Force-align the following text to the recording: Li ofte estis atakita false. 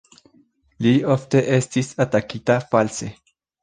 Li 0.85 0.93
ofte 1.17 1.43
estis 1.59 1.93
atakita 2.09 2.61
false. 2.75 3.17